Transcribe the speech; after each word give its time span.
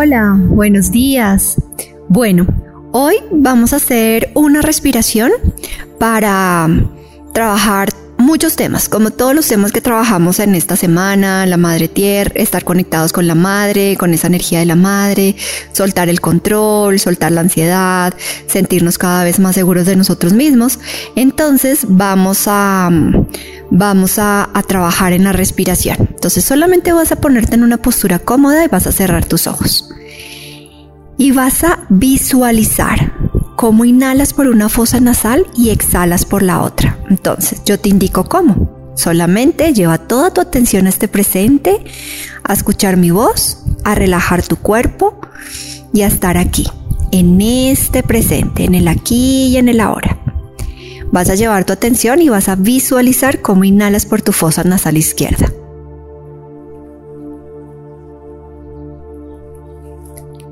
Hola, 0.00 0.36
buenos 0.38 0.92
días. 0.92 1.60
Bueno, 2.08 2.46
hoy 2.92 3.16
vamos 3.32 3.72
a 3.72 3.76
hacer 3.76 4.30
una 4.34 4.62
respiración 4.62 5.32
para 5.98 6.68
trabajar 7.34 7.92
muchos 8.16 8.54
temas, 8.54 8.88
como 8.88 9.10
todos 9.10 9.34
los 9.34 9.48
temas 9.48 9.72
que 9.72 9.80
trabajamos 9.80 10.38
en 10.38 10.54
esta 10.54 10.76
semana, 10.76 11.46
la 11.46 11.56
madre 11.56 11.88
tierra, 11.88 12.30
estar 12.36 12.62
conectados 12.62 13.12
con 13.12 13.26
la 13.26 13.34
madre, 13.34 13.96
con 13.96 14.14
esa 14.14 14.28
energía 14.28 14.60
de 14.60 14.66
la 14.66 14.76
madre, 14.76 15.34
soltar 15.72 16.08
el 16.08 16.20
control, 16.20 17.00
soltar 17.00 17.32
la 17.32 17.40
ansiedad, 17.40 18.14
sentirnos 18.46 18.98
cada 18.98 19.24
vez 19.24 19.40
más 19.40 19.56
seguros 19.56 19.86
de 19.86 19.96
nosotros 19.96 20.32
mismos. 20.32 20.78
Entonces 21.16 21.86
vamos 21.88 22.44
a, 22.46 22.88
vamos 23.72 24.20
a, 24.20 24.48
a 24.54 24.62
trabajar 24.62 25.12
en 25.12 25.24
la 25.24 25.32
respiración. 25.32 25.96
Entonces 26.10 26.44
solamente 26.44 26.92
vas 26.92 27.10
a 27.10 27.16
ponerte 27.16 27.56
en 27.56 27.64
una 27.64 27.78
postura 27.78 28.20
cómoda 28.20 28.64
y 28.64 28.68
vas 28.68 28.86
a 28.86 28.92
cerrar 28.92 29.24
tus 29.24 29.48
ojos. 29.48 29.87
Y 31.18 31.32
vas 31.32 31.64
a 31.64 31.80
visualizar 31.90 33.12
cómo 33.56 33.84
inhalas 33.84 34.32
por 34.32 34.46
una 34.46 34.68
fosa 34.68 35.00
nasal 35.00 35.44
y 35.56 35.70
exhalas 35.70 36.24
por 36.24 36.42
la 36.42 36.62
otra. 36.62 36.96
Entonces, 37.10 37.62
yo 37.64 37.78
te 37.78 37.88
indico 37.88 38.24
cómo. 38.24 38.92
Solamente 38.94 39.74
lleva 39.74 39.98
toda 39.98 40.32
tu 40.32 40.40
atención 40.40 40.86
a 40.86 40.90
este 40.90 41.08
presente, 41.08 41.84
a 42.44 42.52
escuchar 42.52 42.96
mi 42.96 43.10
voz, 43.10 43.64
a 43.84 43.94
relajar 43.94 44.42
tu 44.42 44.56
cuerpo 44.56 45.20
y 45.92 46.02
a 46.02 46.06
estar 46.06 46.38
aquí, 46.38 46.66
en 47.10 47.40
este 47.40 48.02
presente, 48.02 48.64
en 48.64 48.76
el 48.76 48.86
aquí 48.86 49.48
y 49.48 49.56
en 49.56 49.68
el 49.68 49.80
ahora. 49.80 50.18
Vas 51.10 51.30
a 51.30 51.34
llevar 51.34 51.64
tu 51.64 51.72
atención 51.72 52.20
y 52.22 52.28
vas 52.28 52.48
a 52.48 52.54
visualizar 52.54 53.40
cómo 53.40 53.64
inhalas 53.64 54.06
por 54.06 54.22
tu 54.22 54.32
fosa 54.32 54.62
nasal 54.64 54.96
izquierda. 54.96 55.50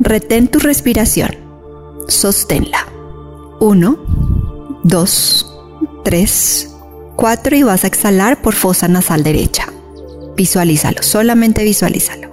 Retén 0.00 0.48
tu 0.48 0.58
respiración 0.58 1.50
sosténla. 2.10 2.86
1, 3.60 3.98
2, 4.84 5.56
3, 6.04 6.76
4 7.16 7.56
y 7.56 7.62
vas 7.62 7.84
a 7.84 7.86
exhalar 7.86 8.42
por 8.42 8.54
fosa 8.54 8.88
nasal 8.88 9.22
derecha. 9.22 9.66
Visualízalo, 10.36 11.02
solamente 11.02 11.62
visualízalo. 11.62 12.30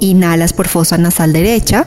Inhalas 0.00 0.52
por 0.52 0.68
fosa 0.68 0.98
nasal 0.98 1.32
derecha. 1.32 1.86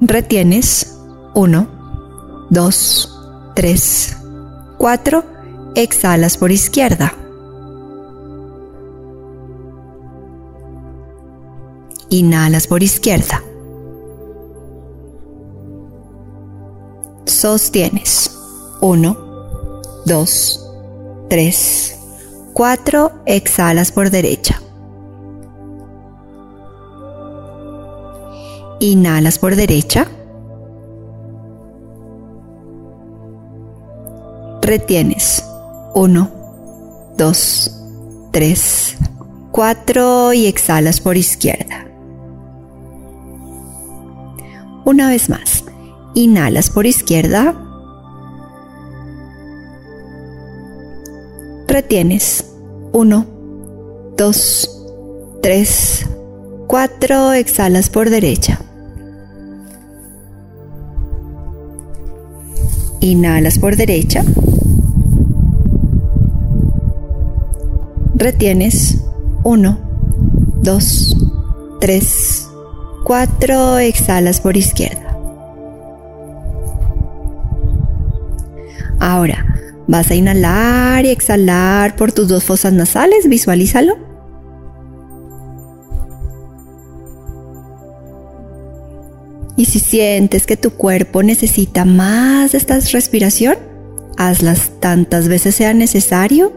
Retienes 0.00 0.98
1, 1.34 2.46
2, 2.50 3.20
3, 3.54 4.16
4. 4.78 5.24
Exhalas 5.74 6.36
por 6.36 6.50
izquierda. 6.50 7.14
Inhalas 12.10 12.66
por 12.66 12.82
izquierda. 12.82 13.42
Sostienes. 17.26 18.34
1, 18.80 19.16
2, 20.06 20.70
3, 21.28 21.98
4. 22.54 23.12
Exhalas 23.26 23.92
por 23.92 24.10
derecha. 24.10 24.62
Inhalas 28.80 29.38
por 29.38 29.54
derecha. 29.54 30.06
Retienes. 34.62 35.44
1, 35.94 36.30
2, 37.16 37.82
3, 38.30 38.96
4 39.50 40.32
y 40.32 40.46
exhalas 40.46 41.00
por 41.00 41.16
izquierda. 41.16 41.87
Una 44.88 45.10
vez 45.10 45.28
más, 45.28 45.66
inhalas 46.14 46.70
por 46.70 46.86
izquierda. 46.86 47.54
Retienes. 51.66 52.54
1, 52.92 53.26
2, 54.16 54.86
3, 55.42 56.06
4. 56.68 57.32
Exhalas 57.34 57.90
por 57.90 58.08
derecha. 58.08 58.60
Inhalas 63.00 63.58
por 63.58 63.76
derecha. 63.76 64.24
Retienes. 68.14 69.02
1, 69.44 69.78
2, 70.62 71.16
3, 71.78 72.47
4. 73.08 73.78
Exhalas 73.78 74.38
por 74.38 74.58
izquierda. 74.58 75.16
Ahora 79.00 79.46
vas 79.86 80.10
a 80.10 80.14
inhalar 80.14 81.06
y 81.06 81.08
exhalar 81.08 81.96
por 81.96 82.12
tus 82.12 82.28
dos 82.28 82.44
fosas 82.44 82.74
nasales. 82.74 83.26
Visualízalo. 83.26 83.96
Y 89.56 89.64
si 89.64 89.80
sientes 89.80 90.46
que 90.46 90.58
tu 90.58 90.72
cuerpo 90.72 91.22
necesita 91.22 91.86
más 91.86 92.52
de 92.52 92.58
esta 92.58 92.78
respiración, 92.78 93.56
hazlas 94.18 94.70
tantas 94.80 95.28
veces 95.28 95.54
sea 95.54 95.72
necesario, 95.72 96.52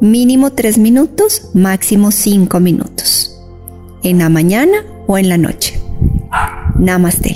mínimo 0.00 0.52
3 0.52 0.78
minutos, 0.78 1.50
máximo 1.52 2.12
5 2.12 2.60
minutos, 2.60 3.36
en 4.04 4.18
la 4.18 4.28
mañana 4.28 4.84
o 5.06 5.18
en 5.18 5.28
la 5.28 5.36
noche. 5.36 5.79
नमस्ते 6.82 7.30